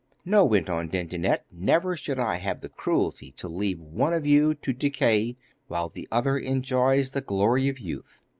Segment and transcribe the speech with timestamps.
[0.25, 4.55] 'No,' went on Dindonette, 'never should I have the cruelty to leave one of you
[4.55, 8.23] to decay, while the other enjoys the glory of youth.